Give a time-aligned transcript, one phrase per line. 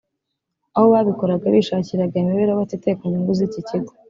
[0.75, 3.91] Aho babikoraga bishakiraga imibereho batitaye ku nyungu z’iki kigo